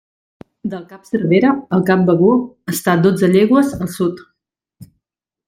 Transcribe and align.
Del 0.69 0.85
cap 0.93 1.03
Cervera, 1.09 1.51
el 1.77 1.83
cap 1.89 2.07
Begur 2.07 2.31
està 2.75 2.97
dotze 3.05 3.31
llegües 3.37 3.71
al 3.79 3.93
sud. 3.99 4.27